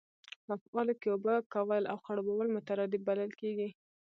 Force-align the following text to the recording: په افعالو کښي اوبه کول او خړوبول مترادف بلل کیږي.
په 0.45 0.53
افعالو 0.59 0.93
کښي 0.99 1.07
اوبه 1.13 1.35
کول 1.53 1.83
او 1.91 1.97
خړوبول 2.03 2.47
مترادف 2.57 3.01
بلل 3.07 3.31
کیږي. 3.41 3.69